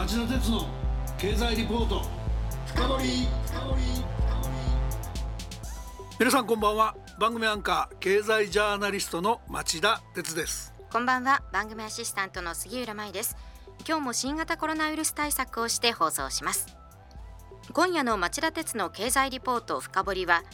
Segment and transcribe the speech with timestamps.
[0.00, 0.66] 町田鉄の
[1.18, 2.00] 経済リポート。
[2.64, 3.28] 深掘
[6.18, 6.96] 皆さんこんばんは。
[7.18, 10.72] 番組アンカー経済ジャーナリストの町田鉄です。
[10.90, 11.42] こんばんは。
[11.52, 13.36] 番組アシスタントの杉浦舞です。
[13.86, 16.74] 今日も新型コロナウイルス対策をして放送します。
[17.74, 20.44] 今夜の町田鉄の経済リポート深掘は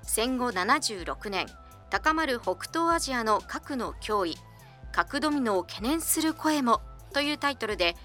[0.00, 1.44] 戦後76年
[1.90, 4.38] 高まる北東アジアの核の脅威
[4.92, 6.80] 核ドミノを懸念する声も
[7.12, 7.96] というタイトルで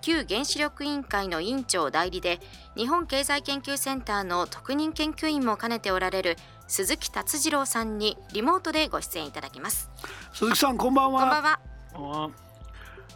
[0.00, 2.40] 旧原子力委員会の委員長代理で
[2.76, 6.36] 日本経済研究センターの特任研究員も兼ねておられる
[6.66, 9.90] 鈴木達次郎さんにリモートでご出演いただきます。
[10.32, 11.20] 鈴木さんこんばんは。
[11.20, 12.30] こんばんは、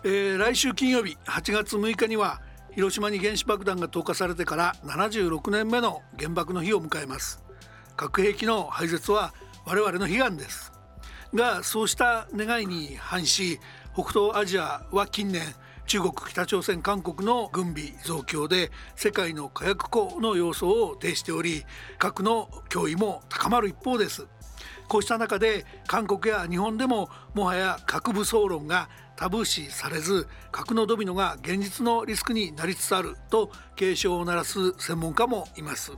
[0.04, 2.40] えー、来週金曜日8月6日には
[2.74, 7.42] 広島に原子爆弾が投下されてから76年目の原爆の日を迎えます。
[7.96, 9.32] 核兵器の廃絶は
[9.64, 10.72] 我々の悲願です。
[11.34, 13.58] がそうした願いに反し
[13.94, 15.42] 北東アジアは近年
[15.86, 21.64] 中国北朝鮮韓国の軍備増強で世界の火薬庫の要素を呈しており
[21.98, 24.26] 核の脅威も高まる一方です。
[24.88, 35.92] こうした中で韓国や日本でももはや核武装論がタブー視されず核のドミノが現実のリスクになりつつあると警鐘を鳴らす専門家もいます。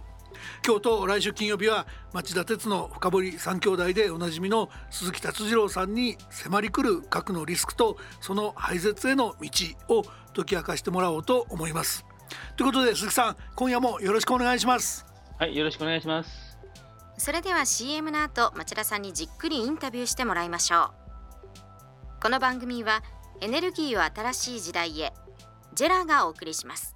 [0.64, 10.02] 今日と来週金曜日は町田鉄の深堀三兄弟でおなじみの鈴木達次郎さんに迫り来る核のリスクとその廃絶への道を
[10.34, 12.04] 解き明かしてもらおうと思います。
[12.56, 15.06] ということで鈴木さん今夜もよろしくお願いします。
[15.38, 16.58] はいよろしくお願いします。
[17.18, 20.90] それでは CM の後町田さんにじっくりインタビューしてもらいましょ
[22.18, 22.22] う。
[22.22, 23.02] この番組は
[23.40, 25.12] エネルギーを新しい時代へ
[25.74, 26.95] ジェラがお送りします。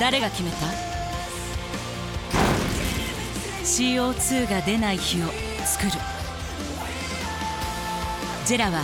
[0.00, 0.56] 誰が決めた
[3.62, 5.26] ？CO2 が出ない日を
[5.64, 5.92] 作る。
[8.44, 8.82] ジェラは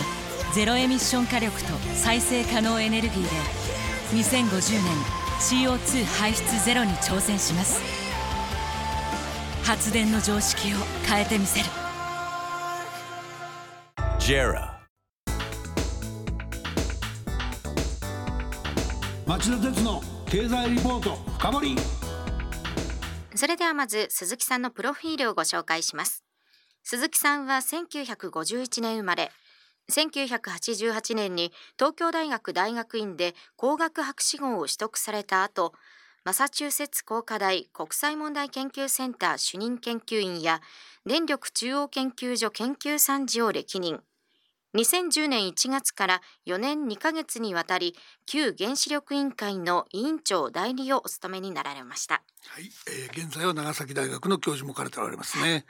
[0.53, 3.29] ゼロエミッション火力と再生可能エネルギーで
[4.13, 4.95] 2050年
[5.39, 7.81] CO2 排出ゼロに挑戦します。
[9.63, 10.77] 発電の常識を
[11.07, 11.65] 変えてみせる。
[14.19, 14.81] ジェラ
[19.25, 21.75] 町田鉄の経済リポート深掘
[23.35, 26.23] それではまず鈴木さんのプロフィールをご紹介します。
[26.83, 29.29] 鈴木さんは1951年生まれ
[29.91, 35.73] 1988年に東京大学大学院で工学博士号を取得された後
[36.23, 40.61] マサチューセッツ工科大国際問題研究センター主任研究員や
[41.05, 43.99] 電力中央研究所研究参事を歴任。
[44.73, 47.95] 2010年1月から4年2ヶ月にわたり
[48.25, 52.21] 旧原子力委員会の委員長代理をお務めになられました。
[52.47, 55.65] はい、えー、現在は長崎大学の教授も兼ねておられますね。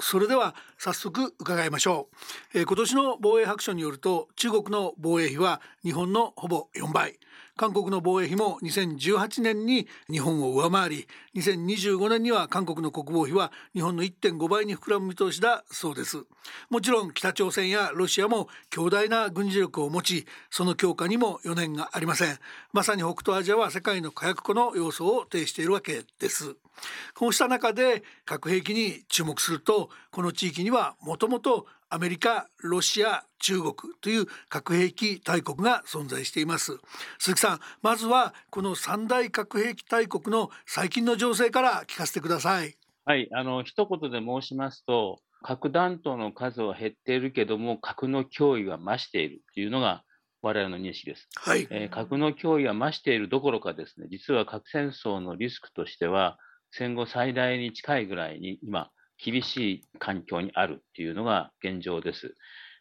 [0.00, 2.08] それでは早速伺いましょ
[2.54, 7.18] う、えー、今年の防衛白書によると中国の防衛費は日本のほぼ4倍。
[7.56, 16.24] 韓国の防衛費も2018年に日本を上回り2025年には韓国の国防費は日本の1.5倍に膨らむ見通しだそうです。
[16.70, 22.38] もちろん北朝鮮やロシアも強大な軍事力を持ちその強化にも余念がありません。
[22.72, 26.56] まさに北東アジアは世界の火薬庫の要素を呈しているわけです。
[27.14, 36.78] こうした中で核兵器に注目するとこの地域にはもともとアメリカ、ロシア、中国という核兵器大国が存在しています。
[37.18, 42.76] 鈴木さんまずはこの三大核兵器大国の最近の情勢から聞かせてください。
[43.04, 50.04] はいあの一言で申しますと核弾頭の数は減っているけども核の脅威は増しているというのが
[50.40, 51.66] 我々の認識です、はい。
[51.70, 56.38] えー、核の脅威は増しているどころかですね実は核戦争のリスクとしては
[56.72, 58.90] 戦後最大に近いぐらいに今
[59.22, 62.34] 厳しい環境にあるっていうのが現状です。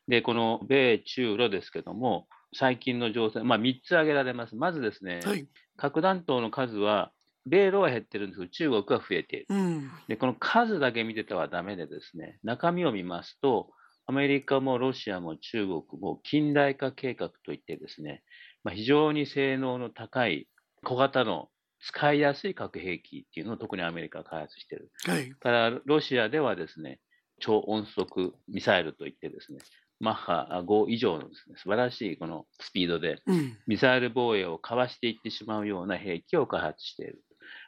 [0.07, 4.55] で、この米中ロですけども、最近の情勢、まあ、3つ挙げられます。
[4.55, 5.47] まずですね、はい、
[5.77, 7.11] 核弾頭の数は、
[7.45, 9.45] 米ロは減ってるんですけど、中国は増えている。
[9.49, 13.71] うん、で、この数だけ見ててはだめでですね、中身を見ますと、
[14.05, 18.23] アメリカもロシアも中国も近代化計画といってですね、
[18.63, 20.47] まあ、非常に性能の高い
[20.83, 21.49] 小型の
[21.81, 24.91] 使いやすい核兵器っていうのを特にアメリカが開発している。
[25.05, 26.99] はい、ただ、ロシアではですね、
[27.39, 29.59] 超音速ミサイルといってですね、
[29.99, 33.21] マッハ5以上のですね、素晴らしいこのスピードで、
[33.67, 37.21] ミサイル防衛をかわしていってしまうような兵器を開発している。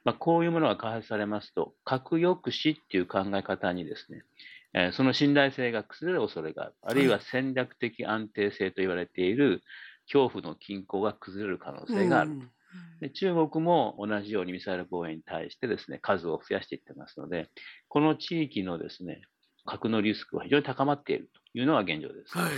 [0.06, 4.24] まあ、こういうものが開発されますと、核抑止っていう考え方にですね、
[4.75, 6.74] えー、その信頼性が崩れる恐れがある。
[6.81, 9.62] あるいは戦略的安定性と言われている
[10.12, 12.31] 恐怖の均衡が崩れる可能性がある。
[12.31, 12.51] うん
[12.99, 17.49] で中国も同じようにミサイル防衛に対してですね、数を増やしていってますので、
[17.87, 19.21] この地域のですね、
[19.65, 22.37] 核のリスクは非常に高まっているというのが現状です。
[22.37, 22.51] はい、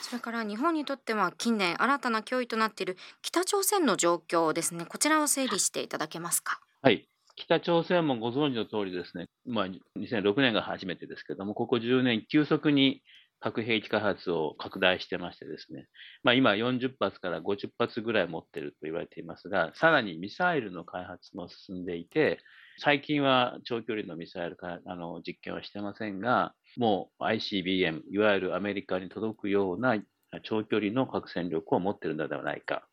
[0.00, 4.86] それから日本にとっては近年新たな脅威となっている北朝鮮の状況ですね。
[4.86, 6.60] こちらを整理していただけますか？
[6.80, 7.06] はい。
[7.36, 9.66] 北朝鮮もご存知の通りですね、まあ、
[9.98, 13.02] 2006年が初めてですけども、ここ10年急速に
[13.42, 15.88] 核兵器開発を拡大してましてですね、
[16.22, 22.38] まあ、今40発から50発ぐらい持ってると言われていますが、さらにミサイルの開発も進んでいて、
[22.78, 29.96] 最近は長距離のミサイルかあの実験はしてませんが、もう ICBM、いわゆるアメリカに届くような
[30.44, 32.86] 長距離の核戦力を持っているのではないか。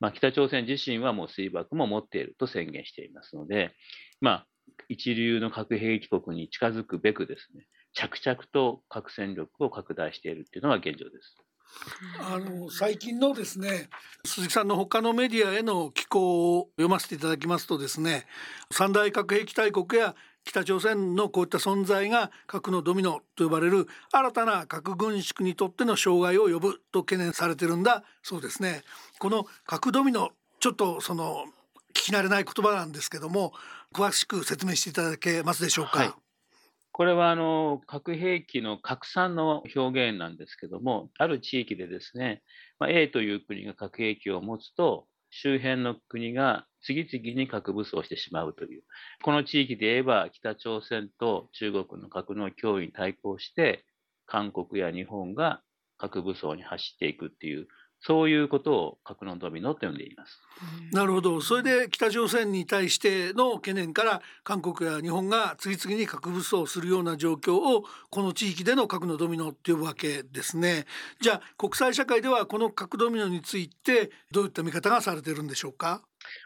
[0.00, 3.70] まあ、北朝鮮自身はもう水爆も持っていると宣言していますので、
[4.20, 4.46] まあ、
[4.88, 11.36] 一流の核兵器国に近づくべくですね、着々と核戦力を拡大しているというのが現状です。
[12.20, 13.88] あの最近のですね
[14.26, 18.26] 鈴木さんの他のメディアへの寄稿を読ませていただきますとですね
[18.70, 28.82] 三大核兵器大国や北朝鮮のこういった存在が核のドミノと呼ばれる新たな核軍縮にとっての障害を呼ぶと懸念されてるんだそうですね
[29.18, 31.46] この核ドミノちょっとその
[31.94, 33.54] 聞き慣れない言葉なんですけども
[33.94, 35.98] 詳しく説明していただけますでしょうか？
[36.00, 36.12] はい
[36.92, 42.42] これはあの核兵器の拡散の表現なんですけども、ある地域でですね、
[42.78, 48.82] まあ、A という国が核兵器を持つと、周辺の国が次々に核武装してしまうという、
[49.22, 53.86] この地域で言えば北朝鮮と中国の核の脅威に対抗して、
[54.26, 55.62] 韓国や日本が
[55.96, 57.68] 核武装に走っていくっていう、
[58.04, 60.40] そういうことを核のドミノと呼んでいます。
[60.92, 61.40] なるほど。
[61.40, 70.84] それで北朝鮮に対しての懸念から韓国や日本が次々に核武装するような状況をこの地域での核のドミノって呼ぶわけですね。
[71.20, 76.02] じゃあ国際社会ではこの核ドミノについてどういった見方がされているんでしょうか？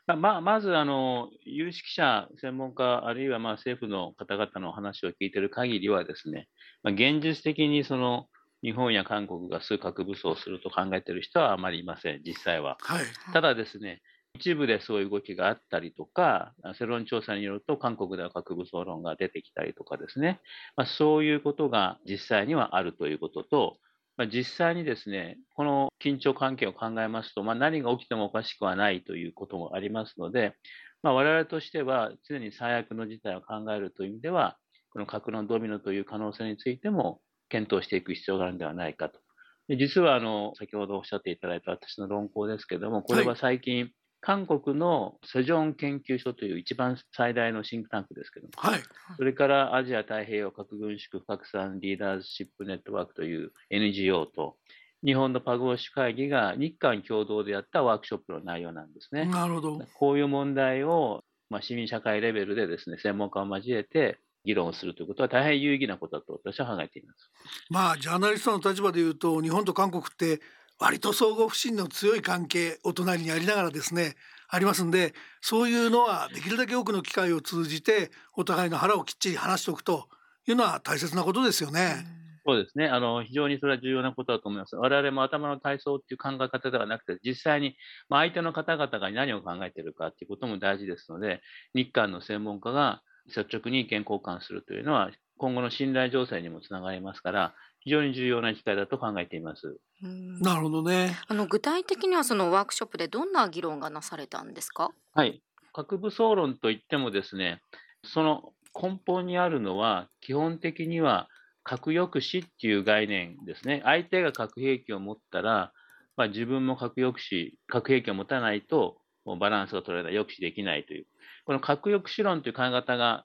[0.07, 6.49] まあ、まずあの有識者、専門家、あるいはまあ政府の方々の話を聞いている限りはですね、
[6.83, 8.27] まあ、現実的にその
[8.67, 12.77] 日本や韓国が数核武装すると考えている人はあまりいません、実際は。
[12.81, 14.03] はい、ただですね、
[14.35, 20.41] 一部でそういう動きがあったりとか、世論調査によると、韓国では核武装論が出てきたりとかですね、
[20.77, 23.77] まあ、そういうことが実際にはあるということと、
[24.17, 30.57] まあ、実際にですね、この緊張関係を考えますと、まあ、何が起きてもおかしくはないということもありますので、
[31.05, 34.57] まあ、我々としては常に最悪の事態を考えるという意味では、
[34.91, 39.21] この核のドミノという可能性についても、検討していく必要があるんではないかと。
[39.69, 48.81] で実はあの先ほどおっしゃっていただいた私の論考ですけれども、これは最近、はい、韓国のセジョン研究所という一番最大のシンクタンクですけども、はい、
[49.17, 54.57] それからアジア太平洋核軍縮拡散リーダーズシップネットワークという NGO と、
[55.05, 59.27] 日本のパグオシ会議が日韓共同でやったワークショップの内容なんですね。
[59.27, 59.81] なるほど。
[59.99, 67.31] こういう問題を、まあ、市民社会レベルでですね、専門家を交えて議論をするということは大変有意義なことだと私は考えています。
[67.69, 70.41] まあジャーナリストの立場で言うと日本と韓国って
[70.79, 74.15] 割と相互不信の強い関係お隣にありながらですね
[74.49, 80.09] ありますんでそういうのはできるだけ多くの機会を通じてお互いの腹をきっちり話しておくと
[80.47, 82.07] いうのは大切なことですよね。
[82.49, 84.77] そうですねあの非常にそれは重要なことだと思います。
[84.77, 87.77] 我々も頭の体操っていう考え方ではなくて実際に
[88.09, 91.41] 相手の方々が何を考えているかっていうことも大事ですので
[91.75, 99.79] 日韓の専門家が率直に意見交換するというのは、今後の信頼情勢にもつながりますから、非常に重要な機会だと考えています。
[100.03, 101.17] なるほどね。
[101.29, 104.91] あの具体的にはそのワークショップでどんな議論がなされたんですか？
[105.15, 105.41] はい、
[105.73, 107.61] 核武装論といってもですね、
[108.05, 111.29] その根本にあるのは基本的には
[111.63, 113.83] 核抑止っていう概念ですね。
[113.85, 115.73] 相手が核兵器を持ったら、
[116.17, 118.99] まあ、自分も核抑止、核兵器を持たないと
[119.39, 121.07] バランスが取れない、抑止できないという
[121.47, 123.25] この核抑止論という考え方が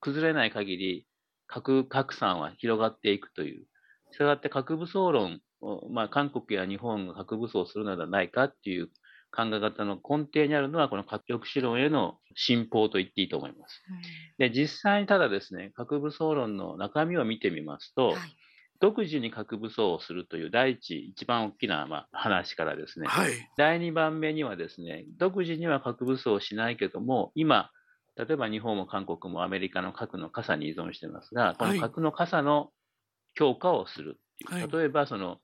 [0.00, 1.06] 崩れない限り、
[1.48, 3.66] 核拡散は広がっていくという。
[4.12, 8.86] したがって核武装論を、まあ、韓国や日本が核武装するのではないかっていう
[9.34, 13.82] 考え方の根底にあるのは、この核抑止論への信奉と言っていいと思います。
[14.38, 18.16] で、実際にただですね、核武装論の中身を見てみますと、はい
[18.80, 27.70] 独自に核武装をするという第一、一番大きな、まあ、話からですね、はい、第2番目にはですね、独自には核武装をしないけども、今、
[28.16, 32.70] 例えば日本も韓国もアメリカの核の傘に依存していますが、この核の傘の
[33.34, 34.18] 強化をする。
[34.18, 34.70] っていう、はい。
[34.70, 35.38] 例えばその、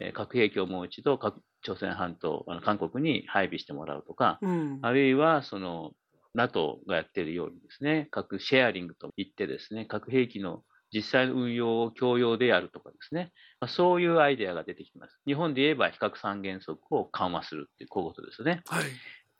[0.00, 4.78] えー核兵器をもう一度核朝鮮半島、あの韓国に配備してもらうとか、うん。
[4.82, 5.92] あるいはその
[6.34, 15.20] NATO がやっているようにですね、核シェアリングといってですね、核兵器の実際の運用を共用でやるとかですね、まあ、そういうアイデアが出てきてます。
[15.26, 18.62] 日本で言えば非核三原則を緩和するっていうこういうことですね。
[18.66, 18.84] はい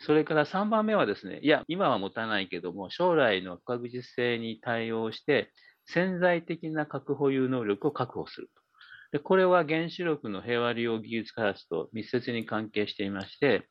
[0.00, 5.50] それから3番目はですね、いや、今は持たないけども、将来の不確実性に対応して、
[5.86, 8.62] 潜在的な核保有能力を確保すると。
[9.10, 13.66] でこれは原子力の平和利用技術開発と密接に関係していまして、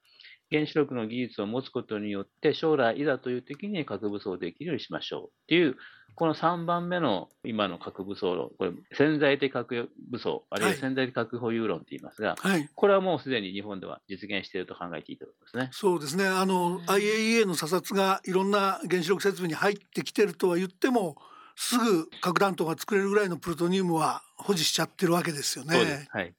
[0.51, 5.77] 原子力の技術を持つことによって、将来いざという時に核武装できるようにしましょうっていう、
[6.17, 15.69] この3番目の今の核武装論、これ、潜在的核武装、あるいははい潜在的核保有論って言いますが、はいこれはもうすでに日本では実現していると考えていいと思いますね。
[15.71, 21.17] そうですねあの IAEA の査察がいろんな原子力設備に入ってきてるとは言っても
[21.55, 26.07] すぐ核弾頭が作れるぐらいのプルトニウムは保持しちゃってるわけですよね。
[26.09, 26.33] はい。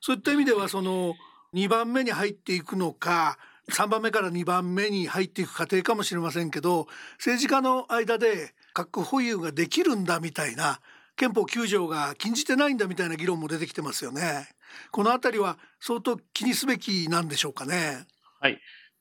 [0.00, 1.14] そういった意味ではその
[1.54, 3.38] 2番目に入っていくのか
[3.70, 10.80] 3番目から2番目に入っていく過程かもしれませんけど政治家の間で核保有ができるんだみたいな
[11.16, 14.50] 憲法9条が禁じてないんだみたいな議論も出てきてますよね。
[14.92, 18.04] このあたりは相当気にすべきなんでしょうかね。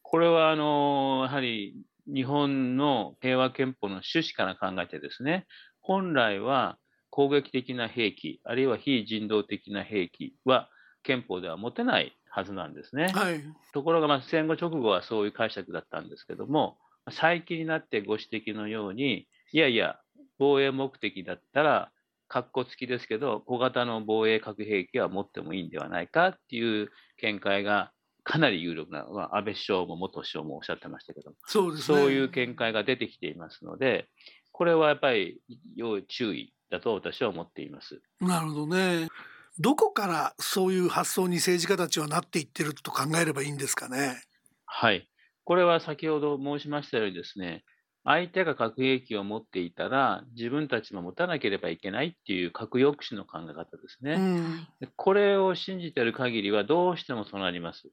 [0.02, 1.76] これは、あのやはり
[2.08, 5.46] 日本の平和憲法の趣旨から考えてですね、
[5.82, 6.78] 本来は
[7.10, 10.70] 攻撃的な兵器、あるいは非人道的な兵器は
[11.04, 13.12] 憲法では持てないはずなんですね。
[13.14, 16.78] はい、ところが、まあ、戦後直後はそういう解釈だったんですけども、
[17.12, 20.00] 最近になってご指摘のように、いやいや、
[20.38, 21.92] 防衛目的だったら、
[22.30, 27.92] 括弧付きですけど、小型の防衛核兵器は持ってもいいんではないかっていう見解が
[28.24, 31.98] かなり有力なのは、安倍首相も元首相もおっしゃってましたけど、そうですね。
[32.00, 34.08] そういう見解が出てきていますので、
[34.52, 35.40] これはやっぱり
[35.76, 38.02] 要注意だと私は思っています。
[38.20, 39.08] なるほどね。
[39.60, 44.22] どこからそういう発想に政治家たちはなっていってると考えればいいんですかね？
[44.66, 45.08] はい。
[45.44, 47.64] これは先ほど申しましたようにですね、
[48.06, 54.14] 相手が核兵器を持っていたら、自分たちも持たなければいけないっていう核抑止の考え方ですね。
[54.14, 57.90] うん、でこれを信じている限りはどうしてもそうなります。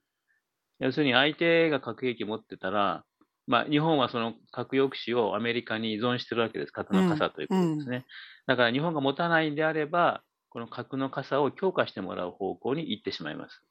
[0.81, 3.05] 要するに相手が核兵器を持ってたら、
[3.47, 6.73] まあ、日本はその核抑止をアメリカに依存してるわけです。
[6.73, 8.05] 核の傘ということですね。
[8.47, 13.63] だから日本が持たないんであれば、この核の傘を強化してもらう方向に行ってしまいます。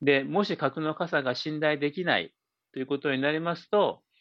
[0.00, 2.32] で、もし核の傘が信頼できない
[2.72, 4.11] ということになりますと、えー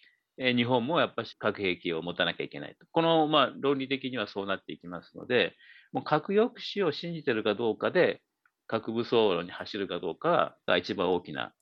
[0.41, 2.85] 日本もやっぱり核兵器を持たなきゃいけないと。
[2.91, 5.55] この、まあ、論理的にはそうなっていきますので、
[5.91, 8.21] もう核抑止を信じてるかどうかで、
[8.67, 11.53] 核武装論に走るかどうかが一番大きな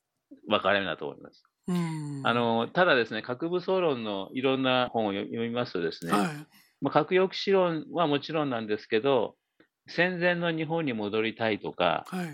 [0.47, 1.43] 分かれ目だと思います。
[1.67, 6.27] うん、あのただですね、核武装論のいろんな本を読みますとですね、はい、
[6.81, 9.35] まあ、核抑止論はもちろんなんですけど、
[9.87, 12.27] 戦前の日本に戻りたいとか、はい、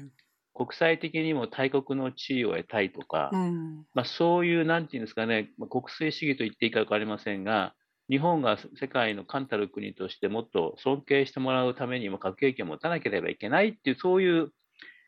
[0.55, 7.73] 国際的にも大国の地位を得たいとか、うん、まあ、そういう、なんていうんですかね、まあ国粋主義と言っていいか分かりませんが、
[8.09, 14.47] 日本が世界の冠たる国としてもっと尊敬してもらうためにも核兵器を持たなければいけないっていう、そういう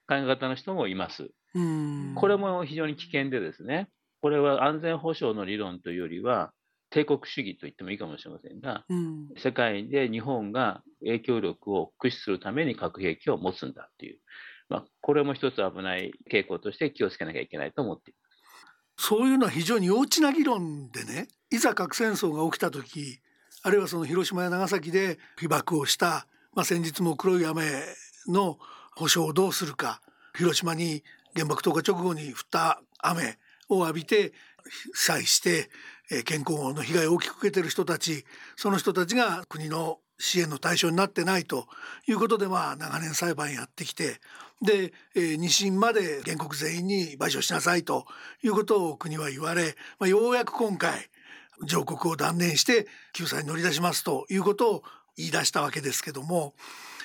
[0.08, 1.30] 考え方の人もいます。
[1.56, 3.88] うん、これも非常に危険でですね、
[4.22, 6.52] これは安全保障の理論というよりは、
[6.90, 14.20] 帝国主義と言ってもいいかもしれませんが、うん、世界で日本が影響力を駆使するために核兵器を持つんだっていう、
[14.70, 18.20] まあ、これも一つ危ない傾向として気をつけなきゃいけないと思っていま
[18.98, 19.08] す。
[19.10, 23.20] そういうのは非常に幼稚な議論でねいざ核戦争が起きた時
[23.62, 27.64] あるいはその広島や長崎で被爆をした、まあ、先日も黒い雨
[28.28, 28.58] の
[28.96, 30.02] 保証をどうするか
[30.36, 31.04] 広島に
[31.36, 33.38] 原爆投下直後に降った雨
[33.70, 34.34] を浴びて
[34.66, 35.70] 被災して、
[36.26, 41.68] 健康の被害を大きく受けてる人たちその人たちが国の支援の対象になってないと
[42.08, 44.20] いうことでまあ長年裁判やってきて
[44.62, 48.06] で、えー二審まで原告全員に賠償しなさいと
[48.44, 51.10] いうことを国は言われ、まあ、ようやく今回
[51.64, 54.84] 上告を断念して救済に乗り出しますということを
[55.16, 56.54] 言い出したわけですけども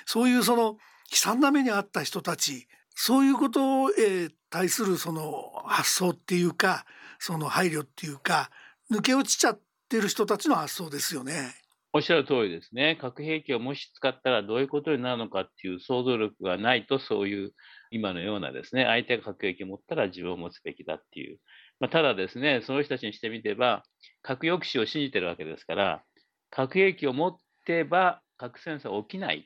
[0.07, 0.79] そういうその悲
[1.13, 6.85] 惨な目に遭った人たちそういうことを、えー対するその発想っていうか
[7.19, 8.51] その配慮っていうか
[8.93, 11.55] 抜け落ちちゃってる人たちの発想ですよね。
[11.95, 12.97] おっしゃる通りですね。
[13.01, 17.53] 核兵器をもし使ったらどういうことになるのかっていう想像力がないと、そういう
[17.91, 21.39] 今のようなですね、相手が核兵器を持ったら自分を持つべきだっていう。
[21.81, 23.83] まあ、ただですね、その人たちにしてみれば、
[24.23, 26.03] 核抑止を信じてるわけですから、
[26.51, 29.45] 核兵器を持ってば核戦争は起きないっ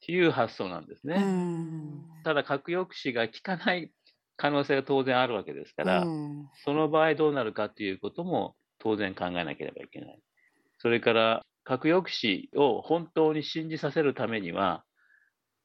[0.00, 1.16] ていう発想なんですね。
[1.16, 3.90] うんただ核抑止が効かない
[4.36, 10.20] 可能性が当然あるわけですから、うんその場合どうなるかということも当然考えなければいけない。
[10.78, 14.84] それから核抑止を本当に信じさせるためには、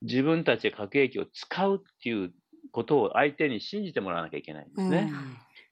[0.01, 2.33] 自分たちで核兵器を使うっていう
[2.72, 5.10] ことを相手に信じてもらわなきゃいけないんですね。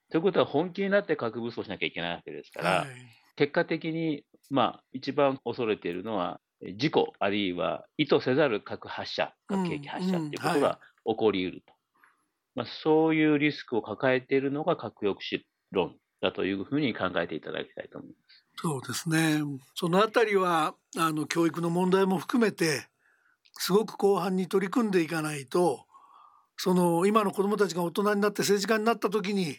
[0.10, 2.88] ということは本気になって核武装しなきゃいけないわけですから、はい、
[3.36, 6.40] 結果的に、まあ、一番恐れているのは
[6.78, 11.74] 事故あるいは意図せざる核発射核兵器発射ということが起こりうると、
[12.56, 18.21] まあ、そういうリスクを抱えているのが核抑止論だというふうに考えていただきたいと思います。
[18.62, 19.42] そうですね
[19.74, 22.88] そのあたりはあの教育の問題も含めて
[23.54, 25.86] すごく広範に取り組んでいかないと
[26.58, 29.58] その今の子どもたちが大人になって政治家になった時に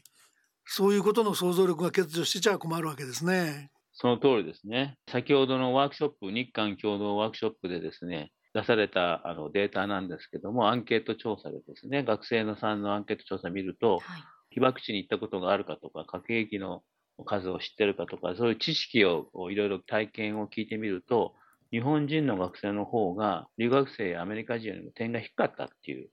[0.64, 3.70] そういうことの想像力が欠如してちゃ困るわけですね。
[3.92, 4.96] その通りですね。
[5.10, 16.82] 先ほどのワークショップ、日韓共同ワークショップでですね、出されたあのデータなんですけども、アンケート調査でですね、学生のさんのアンケート調査を見ると、はい、被爆地に行ったことがあるかとか、核兵器の
[17.24, 21.34] 数を知ってるかとか、そういう知識をいろいろ体験を聞いてみると、
[21.70, 26.10] 日本人の学生の方が留学生やアメリカ人よりも点が低かったっていう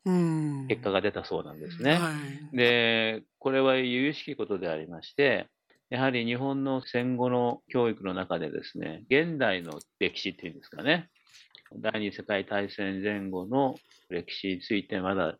[0.70, 1.96] 結果が出たそうなんですね。
[1.96, 2.12] は
[2.54, 5.50] い、で、これは由々しきことでありまして、
[5.90, 11.10] やはり日本の戦後の教育の中でですね、現代の歴史っていうんですかね、
[11.76, 13.76] 第二次世界大戦前後の
[14.10, 15.38] 歴史についてまだ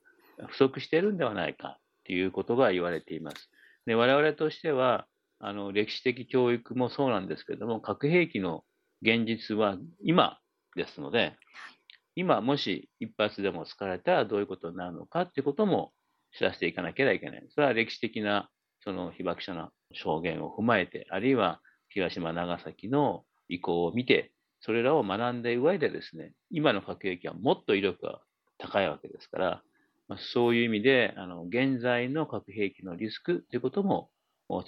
[0.48, 3.50] 不足しているんではないかということが言われています。
[3.86, 5.08] で我々としては
[5.40, 8.64] あの歴史的教育もそうなんですけれども核兵器の
[9.02, 10.40] 現実は今
[10.76, 11.36] ですので、
[12.16, 15.94] 今もし一発でも使われたらどういうことになるのかっていうことも
[16.38, 17.48] 知らせていかなければいけない。
[17.56, 18.50] それは歴史的な
[18.84, 24.32] その被爆者の証言を踏まえて、あるいは広島、長崎の意向を見て、
[24.62, 28.20] それらを学んで上でですね、今の核兵器はもっと威力が
[28.58, 29.64] 高いわけですから、
[30.08, 34.10] まあ、そういう意味で、あの現在の核兵器のリスクということも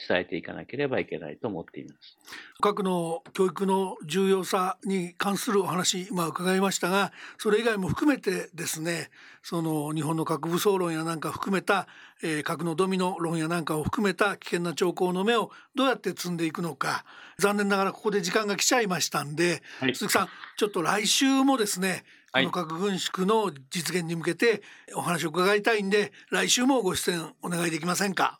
[0.07, 2.17] 伝えていかなければいけないと思っています。
[2.61, 9.09] 核の教育の重要さに関するお話今伺いましたがそれ以外も含めてですね
[9.41, 11.87] その日本の核武装論やなんか含めた、
[12.21, 17.03] えー、核のドミノ論やなんかを含めた危険な兆候の目をどうやって積んでいくのか
[17.39, 20.27] 残念ながらここで時間が来ちゃいましたんで、はい、鈴木さん
[20.57, 24.61] ちょっと来週もですねこの核軍縮の実現に向けて
[24.95, 28.37] お話を伺いたいんで来週もご出演お願いできませんか？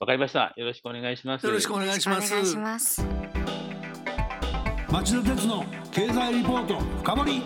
[0.00, 0.54] わかりました。
[0.56, 1.46] よろしくお願いします。
[1.46, 2.56] よろしくお願いします。
[2.56, 3.04] ます
[4.88, 7.42] 町田鉄の経済リポート深掘り。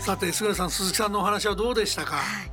[0.00, 2.51] さて菅さん鈴木さんのお話はどうでしたか、はい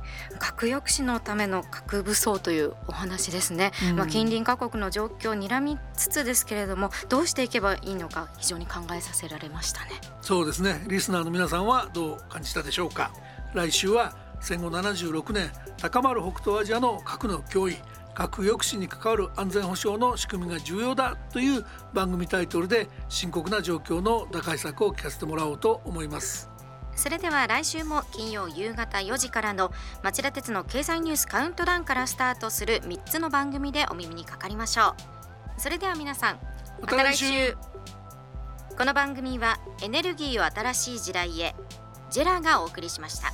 [0.60, 9.92] 核抑止のための核武装というお話ですね、うん、まあ、近隣各国の状況を睨みつつですけれどもどうしていけばいいのか非常に考えさせられましたね。
[10.20, 10.84] そうですね。
[10.86, 13.10] リスナーの皆さんはどう感じたでしょうか。
[13.54, 17.76] 来週は戦後76年高まる北東アジアの核の脅威
[18.12, 26.50] 核抑止に関わる安全保障の仕組みが重要だという番組タイトルで深刻な状況の打開策を聞かせてもらおうと思います
[27.00, 34.94] それでは来週も金曜夕方4時からの町田鉄の経済ニュースカウントダウンからスタートする3つの番組でお耳にかかりましょ
[35.56, 35.58] う。
[35.58, 36.38] それでは皆さん
[36.78, 37.56] また来週。
[38.76, 41.54] この番組はエネルギーを新しい時代へ
[42.10, 43.32] ジェラがお送りしました。